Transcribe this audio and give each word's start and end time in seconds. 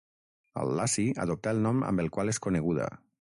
Al 0.61 0.71
Laci 0.79 1.05
adoptà 1.25 1.53
el 1.57 1.61
nom 1.67 1.85
amb 1.91 2.05
el 2.05 2.11
qual 2.17 2.33
és 2.35 2.41
coneguda. 2.47 2.89